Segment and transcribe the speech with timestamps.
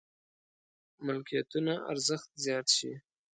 [1.05, 2.91] ملکيتونو ارزښت زيات شي.